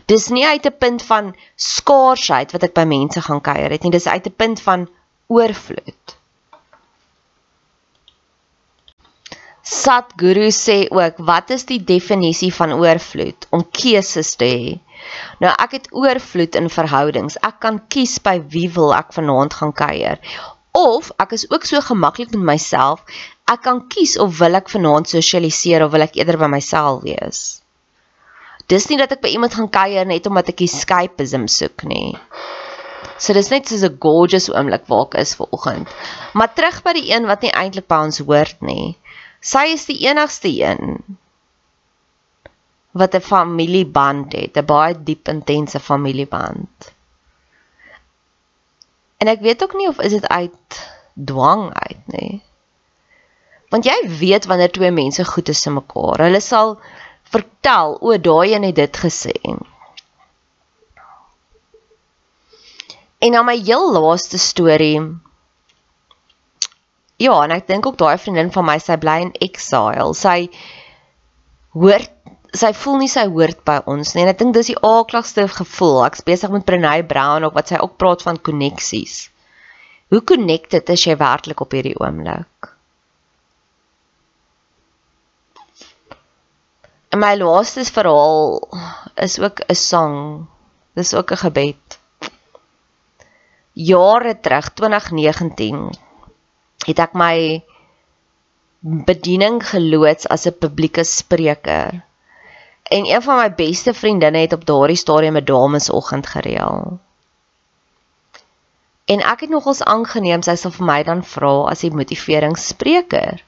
Dis 0.07 0.29
nie 0.29 0.47
uit 0.47 0.67
'n 0.67 0.79
punt 0.79 1.03
van 1.03 1.35
skaarsheid 1.57 2.53
wat 2.53 2.63
ek 2.63 2.75
by 2.75 2.85
mense 2.85 3.21
gaan 3.21 3.41
kuier 3.41 3.71
het 3.71 3.83
nie, 3.83 3.91
dis 3.91 4.07
uit 4.07 4.27
'n 4.27 4.37
punt 4.37 4.61
van 4.61 4.89
oorvloed. 5.27 6.17
Satguru 9.69 10.49
sê 10.51 10.89
ook, 10.89 11.19
wat 11.19 11.51
is 11.51 11.67
die 11.69 11.85
definisie 11.85 12.55
van 12.55 12.73
oorvloed? 12.73 13.47
Om 13.51 13.67
keuses 13.71 14.35
te 14.41 14.45
hê. 14.45 14.71
Nou 15.43 15.53
ek 15.65 15.75
het 15.77 15.89
oorvloed 15.93 16.55
in 16.55 16.71
verhoudings. 16.73 17.37
Ek 17.45 17.61
kan 17.61 17.83
kies 17.93 18.17
by 18.25 18.39
wie 18.55 18.71
wil 18.73 18.95
ek 18.97 19.13
vanaand 19.13 19.59
gaan 19.61 19.75
kuier. 19.77 20.17
Of 20.73 21.11
ek 21.21 21.37
is 21.37 21.51
ook 21.51 21.65
so 21.69 21.81
gemaklik 21.85 22.33
met 22.33 22.45
myself, 22.55 23.05
ek 23.45 23.63
kan 23.67 23.85
kies 23.93 24.17
of 24.19 24.39
wil 24.39 24.57
ek 24.57 24.73
vanaand 24.73 25.09
sosialiseer 25.09 25.85
of 25.85 25.93
wil 25.93 26.07
ek 26.07 26.17
eerder 26.17 26.41
by 26.41 26.49
myself 26.57 27.03
wees. 27.05 27.61
Dis 28.69 28.89
nie 28.89 28.99
dat 29.01 29.13
ek 29.17 29.23
by 29.25 29.31
iemand 29.33 29.55
gaan 29.57 29.71
kuier 29.73 30.07
net 30.09 30.27
omdat 30.29 30.51
ek 30.53 30.67
escapism 30.67 31.47
soek 31.49 31.85
nie. 31.89 32.17
So 33.19 33.33
dis 33.35 33.49
net 33.51 33.69
soos 33.69 33.85
'n 33.87 33.97
gorgeous 34.03 34.49
oomblik 34.53 34.85
waar 34.91 35.07
ek 35.09 35.15
is 35.23 35.35
ver 35.39 35.49
oggend. 35.57 35.89
Maar 36.35 36.53
terug 36.55 36.83
by 36.83 36.93
die 36.99 37.09
een 37.13 37.27
wat 37.27 37.43
nie 37.43 37.55
eintlik 37.63 37.89
by 37.89 38.03
ons 38.09 38.21
hoort 38.21 38.61
nie. 38.61 38.97
Sy 39.41 39.65
is 39.73 39.87
die 39.87 39.99
enigste 40.07 40.49
een 40.49 41.01
wat 42.93 43.15
'n 43.15 43.21
familieband 43.21 44.33
het, 44.33 44.57
'n 44.57 44.67
baie 44.67 44.95
diep 44.95 45.29
intense 45.29 45.81
familieband. 45.81 46.93
En 49.19 49.29
ek 49.29 49.41
weet 49.41 49.63
ook 49.63 49.75
nie 49.75 49.89
of 49.89 49.99
is 50.01 50.13
dit 50.13 50.29
uit 50.29 50.91
dwang 51.15 51.73
uit 51.75 52.05
nie. 52.07 52.43
Want 53.69 53.85
jy 53.85 53.99
weet 54.09 54.47
wanneer 54.47 54.71
twee 54.73 54.91
mense 54.91 55.25
goed 55.25 55.49
is 55.49 55.61
te 55.61 55.71
mekaar. 55.71 56.23
Hulle 56.25 56.41
sal 56.41 56.79
vertel, 57.33 57.97
o, 58.01 58.17
daai 58.17 58.55
een 58.55 58.67
het 58.69 58.77
dit 58.79 59.01
gesê. 59.05 59.35
En 63.19 63.35
dan 63.35 63.47
my 63.47 63.57
heel 63.59 63.91
laaste 63.93 64.39
storie 64.39 65.01
Ja, 67.19 67.35
en 67.43 67.51
ek 67.51 67.67
dink 67.67 67.87
ook 67.87 67.97
daai 67.99 68.15
vriendin 68.23 68.53
van 68.55 68.63
my, 68.63 68.77
sy 68.79 68.95
bly 69.03 69.17
in 69.25 69.33
exile. 69.43 70.05
Sy 70.15 70.47
hoor 71.75 72.05
sy 72.55 72.71
voel 72.79 73.03
nie 73.03 73.11
sy 73.11 73.25
hoort 73.29 73.61
by 73.67 73.81
ons 73.91 74.15
nie. 74.15 74.23
En 74.23 74.31
ek 74.31 74.39
dink 74.41 74.55
dis 74.57 74.71
die 74.71 74.79
aakligste 74.87 75.49
gevoel. 75.53 75.99
Ek's 76.07 76.25
besig 76.27 76.53
met 76.55 76.65
Prenay 76.69 77.03
Brown 77.07 77.47
ook 77.47 77.59
wat 77.59 77.73
sy 77.73 77.81
ook 77.83 77.99
praat 78.01 78.23
van 78.25 78.39
koneksies. 78.41 79.29
Hoe 80.15 80.23
connected 80.25 80.89
is 80.95 81.05
jy 81.05 81.19
werklik 81.21 81.61
op 81.61 81.75
hierdie 81.77 81.97
oomblik? 81.99 82.78
En 87.09 87.19
my 87.19 87.37
laaste 87.37 87.85
verhaal 87.85 88.69
is 89.15 89.39
ook 89.39 89.61
'n 89.67 89.75
sang. 89.75 90.47
Dis 90.93 91.15
ook 91.15 91.31
'n 91.31 91.37
gebed. 91.37 91.99
Jare 93.73 94.41
terug, 94.41 94.73
2019 94.75 95.95
het 96.87 96.99
ek 96.99 97.13
my 97.13 97.65
bediening 98.81 99.69
geloods 99.69 100.29
as 100.29 100.47
'n 100.47 100.59
publieke 100.59 101.05
spreker. 101.05 102.05
En 102.83 103.05
een 103.05 103.23
van 103.23 103.37
my 103.37 103.55
beste 103.55 103.95
vriendinne 103.95 104.39
het 104.39 104.53
op 104.53 104.65
daardie 104.67 104.97
stadium 104.97 105.37
'n 105.37 105.45
damesoggend 105.45 106.27
gereël. 106.27 106.99
En 109.05 109.21
ek 109.21 109.41
het 109.41 109.51
nogals 109.51 109.83
aangeneem 109.83 110.43
sy 110.43 110.55
sal 110.55 110.71
vir 110.71 110.87
my 110.87 111.03
dan 111.03 111.25
vra 111.25 111.69
as 111.71 111.83
'n 111.83 111.97
motiveringsspreker. 111.97 113.45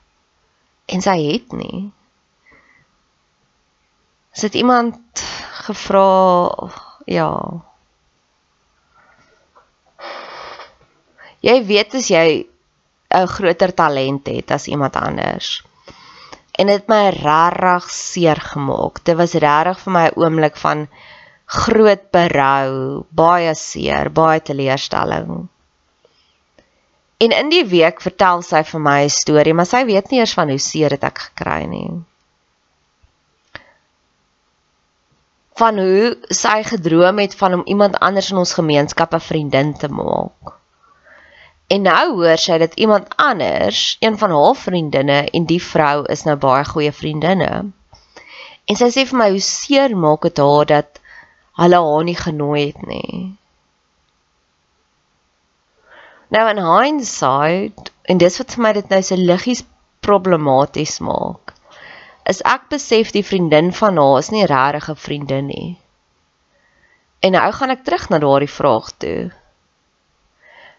En 0.86 1.02
sy 1.02 1.18
het 1.32 1.52
nie. 1.52 1.92
Sit 4.32 4.54
iemand 4.54 4.96
gevra 5.66 6.70
ja. 7.06 7.30
Jy 11.40 11.56
weet 11.66 11.94
as 11.94 12.10
jy 12.12 12.46
'n 13.10 13.26
groter 13.26 13.74
talent 13.74 14.26
het 14.26 14.50
as 14.50 14.66
iemand 14.66 14.96
anders. 14.96 15.62
En 16.58 16.66
dit 16.66 16.76
het 16.76 16.88
my 16.88 17.08
regtig 17.08 17.90
seer 17.90 18.40
gemaak. 18.40 19.04
Dit 19.04 19.16
was 19.16 19.32
regtig 19.32 19.80
vir 19.80 19.92
my 19.92 20.04
'n 20.08 20.18
oomblik 20.20 20.56
van 20.56 20.88
groot 21.46 22.10
berou, 22.10 23.04
baie 23.10 23.54
seer, 23.54 24.10
baie 24.10 24.42
teleurstelling. 24.42 25.48
En 27.18 27.30
in 27.30 27.48
die 27.48 27.64
week 27.66 28.00
vertel 28.00 28.42
sy 28.42 28.62
vir 28.62 28.80
my 28.80 29.00
'n 29.04 29.10
storie, 29.10 29.54
maar 29.54 29.66
sy 29.66 29.84
weet 29.84 30.10
nie 30.10 30.20
eers 30.20 30.34
van 30.34 30.48
hoe 30.48 30.58
seer 30.58 30.88
dit 30.88 31.04
ek 31.04 31.18
gekry 31.18 31.64
nie. 31.64 31.90
Van 35.60 35.78
hoe 35.78 36.16
sy 36.32 36.62
gedroom 36.64 37.18
het 37.20 37.34
van 37.36 37.58
om 37.58 37.66
iemand 37.68 37.98
anders 37.98 38.30
in 38.32 38.40
ons 38.40 38.56
gemeenskap 38.56 39.14
'n 39.14 39.26
vriendin 39.30 39.74
te 39.76 39.88
maak. 39.88 40.54
En 41.70 41.82
nou 41.86 42.06
hoor 42.18 42.38
sy 42.38 42.56
dat 42.58 42.74
iemand 42.74 43.12
anders, 43.16 43.96
een 44.00 44.18
van 44.18 44.30
haar 44.30 44.56
vriendinne 44.56 45.18
en 45.30 45.44
die 45.46 45.62
vrou 45.62 46.04
is 46.14 46.24
nou 46.26 46.36
baie 46.36 46.64
goeie 46.64 46.92
vriendinne. 46.92 47.50
En 48.64 48.78
sy 48.78 48.88
sê 48.94 49.04
vir 49.10 49.18
my 49.18 49.28
hoe 49.30 49.44
seer 49.44 49.94
maak 49.96 50.26
dit 50.26 50.40
haar 50.42 50.66
dat 50.66 50.98
hulle 51.60 51.82
haar 51.86 52.04
nie 52.08 52.16
genooi 52.16 52.64
het 52.66 52.82
nie. 52.86 53.20
Nou 56.34 56.42
in 56.50 56.62
hindsight, 56.62 57.92
en 58.02 58.18
dis 58.18 58.38
wat 58.38 58.54
vir 58.54 58.62
my 58.66 58.72
dit 58.72 58.90
nou 58.90 59.00
so 59.02 59.16
liggies 59.30 59.64
problematies 60.06 60.98
maak, 61.06 61.49
is 62.28 62.42
ek 62.44 62.68
besef 62.72 63.12
die 63.12 63.24
vriendin 63.24 63.72
van 63.72 63.96
haar 63.96 64.18
is 64.18 64.30
nie 64.30 64.46
regtig 64.46 64.88
'n 64.90 64.96
vriendin 64.96 65.46
nie. 65.46 65.78
En 67.20 67.32
nou 67.32 67.52
gaan 67.52 67.70
ek 67.70 67.84
terug 67.84 68.08
na 68.08 68.18
daardie 68.18 68.48
vraag 68.48 68.90
toe. 68.98 69.30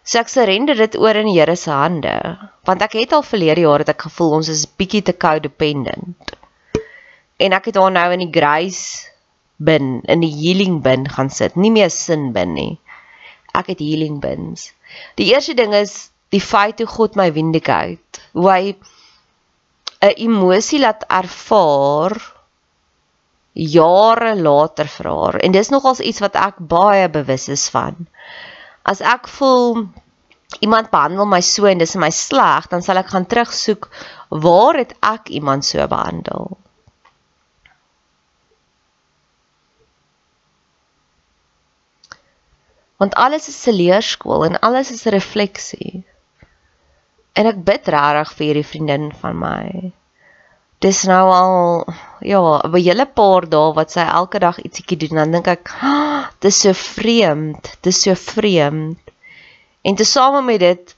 So 0.02 0.18
ek 0.18 0.28
surrender 0.28 0.74
dit 0.74 0.96
oor 0.98 1.14
in 1.14 1.26
die 1.30 1.38
Here 1.38 1.56
se 1.56 1.70
hande, 1.70 2.14
want 2.66 2.82
ek 2.82 2.92
het 2.98 3.12
al 3.12 3.22
verlede 3.22 3.62
jaar 3.62 3.78
het 3.78 3.88
ek 3.88 4.02
gevoel 4.02 4.32
ons 4.40 4.48
is 4.48 4.66
bietjie 4.66 5.02
te 5.02 5.14
codependent. 5.14 6.34
En 7.38 7.52
ek 7.52 7.70
het 7.70 7.78
haar 7.78 7.92
nou 7.94 8.08
in 8.12 8.24
die 8.24 8.32
grace 8.34 9.12
bin 9.62 10.00
in 10.10 10.20
die 10.20 10.32
healing 10.34 10.80
bin 10.82 11.06
gaan 11.08 11.30
sit, 11.30 11.54
nie 11.56 11.70
meer 11.70 11.90
sin 11.90 12.32
bin 12.32 12.54
nie. 12.54 12.80
Ek 13.54 13.70
het 13.70 13.78
healing 13.78 14.18
bins. 14.20 14.72
Die 15.20 15.30
eerste 15.30 15.54
ding 15.54 15.74
is 15.74 16.10
die 16.34 16.40
feit 16.42 16.80
hoe 16.82 16.88
God 16.88 17.16
my 17.16 17.28
vindicate, 17.32 18.22
hoe 18.32 18.48
hy 18.50 18.74
'n 20.02 20.14
emosie 20.26 20.80
laat 20.82 21.04
ervaar 21.08 22.14
jare 23.52 24.34
later 24.34 24.88
vir 24.88 25.08
haar 25.14 25.36
en 25.44 25.52
dis 25.52 25.70
nogals 25.70 26.00
iets 26.00 26.22
wat 26.24 26.34
ek 26.34 26.56
baie 26.58 27.08
bewus 27.08 27.48
is 27.48 27.68
van. 27.70 28.08
As 28.82 29.00
ek 29.00 29.28
voel 29.28 29.86
iemand 30.60 30.90
behandel 30.90 31.26
my 31.26 31.40
so 31.40 31.68
en 31.70 31.78
dis 31.78 31.94
my 31.96 32.10
sleg, 32.10 32.68
dan 32.68 32.82
sal 32.82 32.98
ek 33.00 33.12
gaan 33.12 33.26
terugsoek 33.26 33.88
waar 34.28 34.80
het 34.80 34.96
ek 35.00 35.28
iemand 35.28 35.64
so 35.64 35.86
behandel? 35.86 36.56
Want 43.02 43.14
alles 43.14 43.48
is 43.48 43.66
'n 43.66 43.74
leerskool 43.74 44.44
en 44.44 44.58
alles 44.60 44.90
is 44.90 45.06
'n 45.06 45.14
refleksie. 45.14 46.04
En 47.32 47.48
ek 47.48 47.60
bid 47.64 47.88
regtig 47.94 48.32
vir 48.36 48.46
hierdie 48.46 48.68
vriendin 48.68 49.10
van 49.22 49.38
my. 49.40 49.92
Dis 50.82 51.04
nou 51.06 51.24
al 51.30 51.56
ja, 52.26 52.40
'n 52.66 52.74
hele 52.76 53.06
paar 53.06 53.46
dae 53.48 53.72
wat 53.76 53.94
sy 53.94 54.02
elke 54.02 54.38
dag 54.42 54.58
ietsiekie 54.58 54.98
doen, 54.98 55.20
dan 55.20 55.36
dink 55.36 55.48
ek, 55.48 55.70
oh, 55.82 56.26
dis 56.40 56.60
so 56.64 56.72
vreemd, 56.74 57.76
dis 57.86 58.02
so 58.02 58.14
vreemd. 58.14 58.98
En 59.82 59.94
tesame 59.96 60.42
met 60.42 60.60
dit 60.60 60.96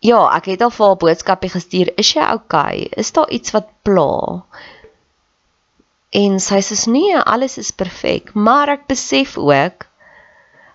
ja, 0.00 0.20
ek 0.36 0.52
het 0.52 0.62
al 0.62 0.74
vir 0.74 0.86
haar 0.86 1.00
boodskapie 1.02 1.50
gestuur, 1.50 1.92
is 1.98 2.12
jy 2.14 2.26
okay? 2.34 2.88
Is 2.96 3.12
daar 3.12 3.30
iets 3.34 3.54
wat 3.54 3.70
pla? 3.82 4.44
En 6.18 6.38
sy 6.40 6.60
sê 6.64 6.78
nee, 6.90 7.16
alles 7.18 7.58
is 7.58 7.74
perfek, 7.74 8.34
maar 8.34 8.70
ek 8.74 8.86
besef 8.90 9.36
ook 9.38 9.87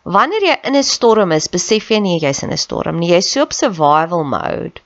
Wanneer 0.03 0.43
jy 0.43 0.55
in 0.67 0.75
'n 0.75 0.83
storm 0.83 1.31
is, 1.31 1.47
besef 1.47 1.89
jy 1.89 1.99
nie 1.99 2.19
jy's 2.19 2.43
in 2.43 2.51
'n 2.51 2.57
storm 2.57 2.99
nie. 2.99 3.11
Jy's 3.11 3.31
so 3.31 3.43
op 3.43 3.53
survival 3.53 4.23
mode. 4.23 4.81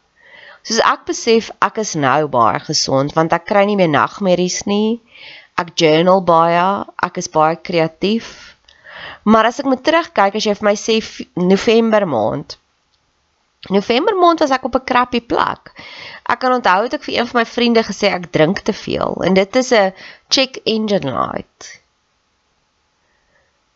Soos 0.61 0.79
ek 0.83 1.05
besef 1.07 1.49
ek 1.67 1.79
is 1.81 1.95
nou 1.95 2.27
baie 2.27 2.59
gesond 2.59 3.15
want 3.15 3.33
ek 3.33 3.47
kry 3.49 3.63
nie 3.65 3.77
meer 3.79 3.89
nagmerries 3.89 4.65
nie. 4.67 5.01
Ek 5.57 5.73
journal 5.81 6.21
baie, 6.21 6.85
ek 7.07 7.17
is 7.17 7.29
baie 7.33 7.55
kreatief. 7.55 8.53
Maar 9.23 9.45
as 9.49 9.59
ek 9.59 9.65
moet 9.65 9.83
terugkyk 9.83 10.35
as 10.35 10.45
jy 10.45 10.53
vir 10.53 10.67
my 10.69 10.75
sê 10.75 10.99
November 11.35 12.05
maand. 12.05 12.57
November 13.73 14.15
maand 14.21 14.45
was 14.45 14.51
ek 14.51 14.69
op 14.69 14.75
'n 14.75 14.85
crappy 14.85 15.21
plek. 15.21 15.73
Ek 16.29 16.39
kan 16.39 16.53
onthou 16.59 16.83
het 16.83 16.93
ek 16.93 17.03
vir 17.09 17.17
een 17.17 17.27
van 17.27 17.41
my 17.41 17.45
vriende 17.45 17.83
gesê 17.83 18.13
ek 18.13 18.29
drink 18.31 18.59
te 18.59 18.73
veel 18.73 19.17
en 19.25 19.33
dit 19.33 19.55
is 19.55 19.73
'n 19.73 19.93
check 20.29 20.61
engine 20.63 21.09
light. 21.09 21.81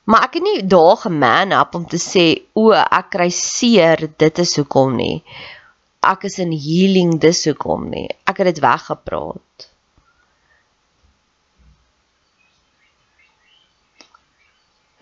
Maar 0.09 0.25
ek 0.27 0.39
het 0.39 0.43
nie 0.43 0.61
daar 0.67 0.97
geman 0.97 1.53
up 1.53 1.75
om 1.77 1.85
te 1.87 1.99
sê 2.01 2.25
o, 2.57 2.71
ek 2.73 3.11
kry 3.13 3.29
seer, 3.35 4.07
dit 4.17 4.39
is 4.41 4.55
hoekom 4.57 4.95
nie. 4.97 5.21
Ek 6.01 6.25
is 6.25 6.39
in 6.41 6.53
healing, 6.57 7.19
dis 7.21 7.43
hoekom 7.45 7.85
nie. 7.91 8.07
Ek 8.25 8.41
het 8.41 8.49
dit 8.49 8.63
weggepraat. 8.63 9.67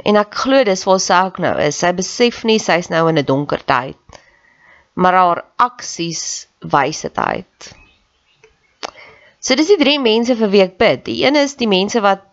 En 0.09 0.19
ek 0.19 0.35
glo 0.43 0.63
dis 0.67 0.85
waar 0.87 1.01
sy 1.03 1.19
ook 1.27 1.39
nou 1.43 1.55
is. 1.63 1.79
Sy 1.79 1.91
besef 1.95 2.43
nie 2.47 2.59
sy's 2.59 2.91
nou 2.91 3.07
in 3.09 3.19
'n 3.19 3.25
donker 3.25 3.63
tyd. 3.63 4.21
Maar 4.95 5.13
haar 5.13 5.45
aksies 5.57 6.47
wys 6.59 7.01
dit 7.07 7.17
uit. 7.17 7.73
So 9.39 9.55
dis 9.55 9.71
die 9.71 9.79
drie 9.79 9.99
mense 9.99 10.35
vir 10.35 10.49
wie 10.51 10.63
ek 10.63 10.77
bid. 10.77 11.05
Die 11.05 11.23
een 11.23 11.35
is 11.35 11.55
die 11.55 11.67
mense 11.67 12.01
wat 12.03 12.28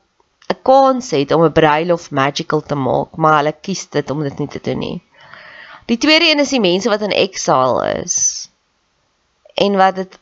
'n 0.53 0.59
kans 0.62 1.11
het 1.11 1.33
om 1.33 1.45
'n 1.45 1.53
bruilof 1.53 2.11
magical 2.11 2.62
te 2.62 2.75
maak, 2.75 3.17
maar 3.17 3.37
hulle 3.37 3.55
kies 3.61 3.88
dit 3.88 4.11
om 4.11 4.23
dit 4.23 4.38
nie 4.38 4.49
te 4.49 4.61
doen 4.62 4.79
nie. 4.79 5.03
Die 5.87 5.99
tweede 5.99 6.31
een 6.31 6.43
is 6.43 6.55
die 6.55 6.61
mense 6.61 6.88
wat 6.88 7.00
in 7.00 7.15
exile 7.15 8.03
is 8.03 8.49
en 9.55 9.76
wat 9.76 9.95
dit 9.95 10.19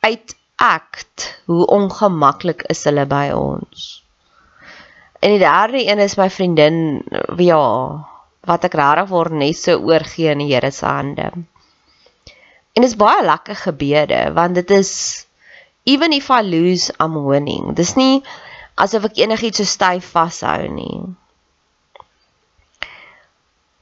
uitact 0.00 1.42
hoe 1.44 1.66
ongemaklik 1.66 2.62
is 2.62 2.84
hulle 2.84 3.06
by 3.06 3.30
ons. 3.34 4.04
En 5.18 5.30
die 5.30 5.38
derde 5.38 5.86
een 5.86 5.98
is 5.98 6.16
my 6.18 6.30
vriendin 6.30 7.02
ja, 7.38 7.66
wat 8.40 8.64
ek 8.66 8.74
regtig 8.74 9.08
voor 9.08 9.30
net 9.30 9.58
so 9.58 9.78
oorgee 9.78 10.30
in 10.32 10.42
die 10.42 10.54
Here 10.54 10.70
se 10.70 10.86
hande. 10.86 11.30
En 12.72 12.82
dit 12.82 12.90
is 12.90 12.96
baie 12.98 13.22
lekker 13.26 13.56
gebede 13.56 14.22
want 14.34 14.54
dit 14.54 14.70
is 14.70 14.92
even 15.84 16.12
if 16.12 16.30
I 16.30 16.42
lose 16.42 16.94
I'm 16.98 17.18
winning. 17.26 17.74
Dis 17.76 17.94
nie 17.94 18.22
asof 18.74 19.08
ek 19.10 19.20
enigiets 19.24 19.60
so 19.60 19.68
styf 19.68 20.12
vashou 20.14 20.68
nie. 20.72 21.00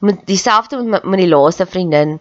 Met 0.00 0.24
dieselfde 0.26 0.80
met, 0.82 1.04
met 1.04 1.20
die 1.22 1.30
laaste 1.30 1.66
vriendin. 1.66 2.18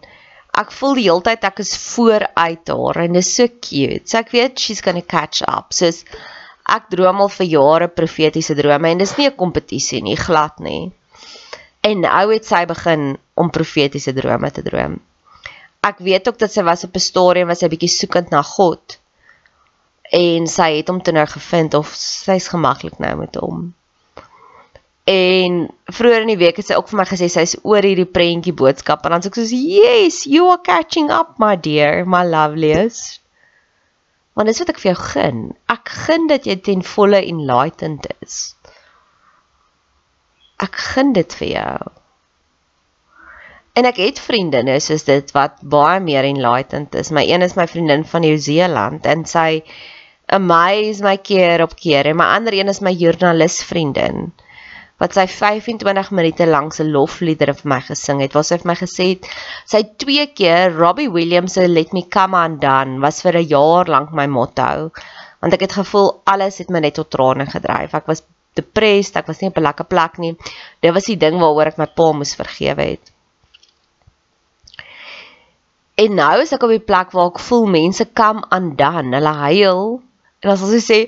Ek 0.60 0.72
voel 0.74 0.98
die 0.98 1.06
hele 1.06 1.24
tyd 1.24 1.46
ek 1.46 1.62
is 1.64 1.72
vooruit 1.78 2.72
haar 2.72 3.00
en 3.04 3.16
dit 3.16 3.24
is 3.24 3.34
so 3.34 3.48
cute. 3.48 4.04
So 4.04 4.20
ek 4.20 4.32
weet 4.34 4.60
she's 4.60 4.82
going 4.84 5.00
to 5.00 5.06
catch 5.06 5.42
up. 5.46 5.74
Soos 5.74 6.04
ek 6.70 6.90
droom 6.92 7.22
al 7.24 7.32
vir 7.34 7.48
jare 7.50 7.90
profetiese 7.90 8.54
drome 8.58 8.90
en 8.90 9.02
dis 9.02 9.16
nie 9.18 9.28
'n 9.30 9.36
kompetisie 9.36 10.02
nie, 10.02 10.16
glad 10.16 10.60
nie. 10.60 10.92
En 11.82 12.00
nou 12.04 12.26
het 12.32 12.44
sy 12.44 12.66
begin 12.66 13.16
om 13.34 13.50
profetiese 13.50 14.12
drome 14.12 14.50
te 14.50 14.62
droom. 14.62 15.00
Ek 15.82 15.98
weet 15.98 16.28
ook 16.28 16.38
dat 16.38 16.52
sy 16.52 16.62
was 16.62 16.84
op 16.84 16.94
'n 16.94 17.00
stadium 17.00 17.48
was 17.48 17.60
sy 17.60 17.68
bietjie 17.68 17.88
soekend 17.88 18.30
na 18.30 18.42
God 18.42 18.99
en 20.10 20.46
sy 20.50 20.70
het 20.78 20.88
hom 20.90 20.98
toe 21.02 21.14
nou 21.14 21.26
gevind 21.30 21.74
of 21.78 21.92
sy's 21.94 22.48
gemaklik 22.50 22.98
nou 23.02 23.12
met 23.20 23.36
hom. 23.38 23.68
En 25.10 25.62
vroeër 25.90 26.26
in 26.26 26.32
die 26.34 26.40
week 26.40 26.58
het 26.60 26.68
sy 26.68 26.76
ook 26.78 26.90
vir 26.90 27.00
my 27.00 27.06
gesê 27.08 27.30
sy's 27.30 27.56
oor 27.62 27.86
hierdie 27.86 28.08
prentjie 28.10 28.54
boodskap 28.54 29.06
en 29.06 29.14
dan 29.14 29.24
sê 29.24 29.30
ek 29.30 29.38
soos 29.38 29.54
yes, 29.54 30.24
you 30.26 30.50
are 30.50 30.60
catching 30.66 31.10
up 31.14 31.38
my 31.42 31.54
dear, 31.56 32.04
my 32.06 32.24
loveliest. 32.26 33.20
Want 34.38 34.50
dis 34.50 34.60
wat 34.62 34.70
ek 34.74 34.82
vir 34.82 34.92
jou 34.92 34.98
gun. 35.00 35.40
Ek 35.72 35.90
gun 36.06 36.28
dat 36.30 36.46
jy 36.46 36.58
ten 36.62 36.84
volle 36.86 37.22
enlightened 37.26 38.06
is. 38.20 38.54
Ek 40.62 40.78
gun 40.90 41.14
dit 41.16 41.38
vir 41.40 41.50
jou. 41.54 41.78
En 43.78 43.86
ek 43.88 43.98
het 44.02 44.18
vriendinne 44.22 44.76
soos 44.82 45.06
dit 45.06 45.30
wat 45.34 45.58
baie 45.74 46.00
meer 46.04 46.26
enlightened 46.28 46.94
is. 46.98 47.10
My 47.14 47.22
een 47.26 47.46
is 47.46 47.56
my 47.58 47.66
vriendin 47.70 48.04
van 48.06 48.26
Nieu-Seeland 48.26 49.06
en 49.10 49.26
sy 49.26 49.62
amaze 50.38 51.02
my 51.02 51.16
keer 51.16 51.62
op 51.62 51.74
keer 51.76 52.06
en 52.06 52.16
my 52.16 52.28
ander 52.36 52.54
een 52.54 52.68
is 52.68 52.80
my 52.80 52.92
joernalis 52.94 53.62
vriendin 53.66 54.30
wat 55.00 55.16
sy 55.16 55.24
25 55.32 56.10
minute 56.12 56.46
lank 56.46 56.74
se 56.76 56.84
lofliedere 56.84 57.54
vir 57.56 57.68
my 57.72 57.78
gesing 57.86 58.20
het. 58.20 58.34
Waar 58.36 58.44
sy 58.44 58.58
vir 58.60 58.68
my 58.68 58.76
gesê 58.76 59.06
het 59.14 59.28
sy 59.72 59.80
twee 60.02 60.26
keer 60.36 60.76
Robbie 60.76 61.08
Williams 61.12 61.56
se 61.56 61.64
Let 61.68 61.94
Me 61.96 62.04
Come 62.12 62.36
Undone 62.36 63.00
was 63.04 63.22
vir 63.24 63.38
'n 63.40 63.48
jaar 63.48 63.88
lank 63.88 64.12
my 64.12 64.26
motto. 64.26 64.90
Want 65.40 65.54
ek 65.56 65.64
het 65.66 65.78
gevoel 65.80 66.20
alles 66.26 66.58
het 66.58 66.68
my 66.70 66.80
net 66.80 66.94
tot 66.94 67.10
trane 67.10 67.46
gedryf. 67.46 67.94
Ek 67.94 68.06
was 68.06 68.22
depressed, 68.54 69.16
ek 69.16 69.26
was 69.26 69.40
nie 69.40 69.48
op 69.48 69.56
'n 69.56 69.62
lekker 69.62 69.86
plek 69.86 70.18
nie. 70.18 70.36
Dit 70.82 70.92
was 70.92 71.04
die 71.04 71.16
ding 71.16 71.40
waaroor 71.40 71.66
ek 71.72 71.78
my 71.78 71.86
pa 71.86 72.12
moes 72.12 72.34
vergewe 72.34 72.82
het. 72.82 73.12
En 75.96 76.14
nou 76.14 76.40
is 76.40 76.52
ek 76.52 76.62
op 76.62 76.70
die 76.70 76.78
plek 76.78 77.10
waar 77.12 77.32
ek 77.32 77.38
voel 77.38 77.66
mense 77.66 78.04
come 78.12 78.42
undone. 78.50 79.16
Hulle 79.16 79.34
huil 79.48 80.02
En 80.40 80.48
dan 80.48 80.58
sal 80.58 80.72
sy 80.72 80.80
sê, 80.80 80.98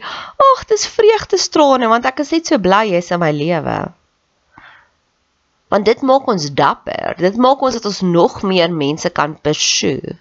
"Ag, 0.53 0.64
dis 0.68 0.87
vreugdestrane 0.87 1.88
want 1.88 2.05
ek 2.05 2.21
is 2.21 2.33
net 2.33 2.47
so 2.47 2.59
bly 2.59 2.85
jy's 2.92 3.11
in 3.11 3.21
my 3.21 3.33
lewe." 3.33 3.92
Want 5.73 5.85
dit 5.88 6.03
maak 6.03 6.29
ons 6.29 6.51
dapper. 6.53 7.16
Dit 7.16 7.37
maak 7.37 7.62
ons 7.62 7.75
dat 7.75 7.85
ons 7.85 8.01
nog 8.01 8.42
meer 8.42 8.71
mense 8.71 9.09
kan 9.11 9.40
pursue. 9.40 10.18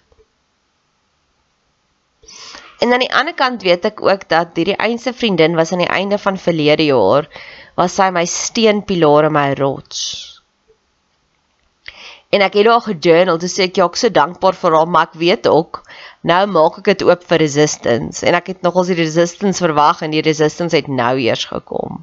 En 2.80 2.92
aan 2.92 3.04
die 3.04 3.14
ander 3.14 3.34
kant 3.34 3.62
weet 3.62 3.84
ek 3.84 4.00
ook 4.02 4.28
dat 4.28 4.56
hierdie 4.56 4.80
eense 4.80 5.12
vriendin 5.12 5.54
was 5.54 5.72
aan 5.72 5.84
die 5.84 5.92
einde 5.92 6.18
van 6.18 6.38
verlede 6.38 6.84
jaar 6.88 7.28
was 7.76 7.94
sy 7.94 8.08
my 8.10 8.24
steunpilaar 8.24 9.28
en 9.28 9.32
my 9.32 9.52
rots. 9.52 10.31
En 12.32 12.40
ek 12.40 12.54
het 12.56 12.68
haar 12.70 12.80
gejournal, 12.80 13.38
dis 13.38 13.58
ek 13.60 13.76
ja, 13.76 13.86
ek 13.90 13.98
so 14.00 14.08
dankbaar 14.08 14.56
vir 14.56 14.76
haar, 14.78 14.88
maar 14.88 15.10
ek 15.10 15.18
weet 15.20 15.48
ook 15.50 15.82
nou 16.30 16.40
maak 16.54 16.78
ek 16.80 16.92
dit 16.92 17.02
oop 17.04 17.26
vir 17.28 17.42
resistance 17.42 18.24
en 18.24 18.38
ek 18.38 18.48
het 18.54 18.62
nogals 18.64 18.88
die 18.92 18.96
resistance 18.96 19.60
verwag 19.60 20.00
en 20.06 20.14
die 20.14 20.24
resistance 20.24 20.76
het 20.76 20.88
nou 20.88 21.12
eers 21.20 21.44
gekom. 21.50 22.00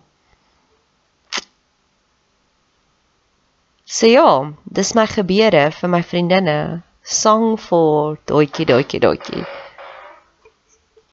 So 3.90 4.06
ja, 4.06 4.30
dis 4.70 4.94
my 4.94 5.08
gebede 5.10 5.64
vir 5.74 5.90
my 5.90 6.04
vriendinne. 6.06 6.60
Song 7.02 7.56
for 7.58 8.20
doetjie 8.30 8.68
doetjie 8.70 9.02
doetjie. 9.02 9.48